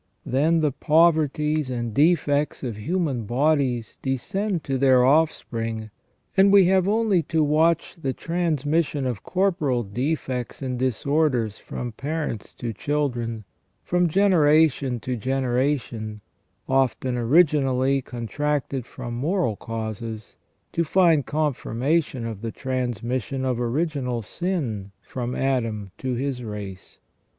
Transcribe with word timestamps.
Then 0.25 0.61
the 0.61 0.71
poverties 0.71 1.69
and 1.69 1.93
defects 1.93 2.63
of 2.63 2.75
human 2.75 3.25
bodies 3.25 3.99
descend 4.01 4.63
to 4.63 4.79
their 4.79 5.05
offspring, 5.05 5.91
and 6.35 6.51
we 6.51 6.65
have 6.65 6.87
only 6.87 7.21
to 7.29 7.43
watch 7.43 7.97
the 8.01 8.11
transmission 8.11 9.05
of 9.05 9.21
corporal 9.21 9.83
defects 9.83 10.63
and 10.63 10.79
disorders 10.79 11.59
from 11.59 11.91
parents 11.91 12.55
to 12.55 12.73
children, 12.73 13.43
from 13.83 14.07
generation 14.07 14.99
to 15.01 15.15
generation, 15.15 16.21
often 16.67 17.15
originally 17.15 18.01
contracted 18.01 18.87
from 18.87 19.13
moral 19.13 19.55
causes, 19.55 20.35
to 20.71 20.83
find 20.83 21.27
confirmation 21.27 22.25
of 22.25 22.41
the 22.41 22.51
transmission 22.51 23.45
of 23.45 23.61
original 23.61 24.25
evil 24.41 24.85
from 25.03 25.35
Adam 25.35 25.91
to 25.99 26.15
his 26.15 26.43
race. 26.43 26.97